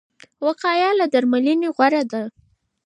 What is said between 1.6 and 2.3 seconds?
غوره ده.